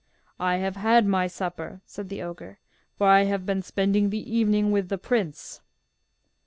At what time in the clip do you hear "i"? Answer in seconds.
0.39-0.55, 3.05-3.25